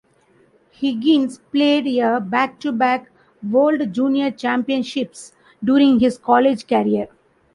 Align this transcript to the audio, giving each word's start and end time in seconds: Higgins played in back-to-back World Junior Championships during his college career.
Higgins 0.71 1.37
played 1.51 1.85
in 1.85 2.27
back-to-back 2.27 3.11
World 3.47 3.93
Junior 3.93 4.31
Championships 4.31 5.31
during 5.63 5.99
his 5.99 6.17
college 6.17 6.65
career. 6.65 7.07